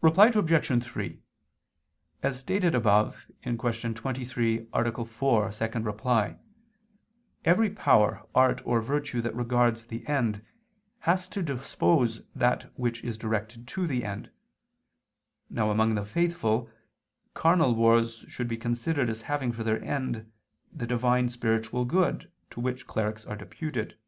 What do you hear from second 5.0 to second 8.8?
4, ad 2) every power, art or